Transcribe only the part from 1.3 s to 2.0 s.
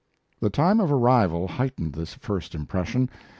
heightened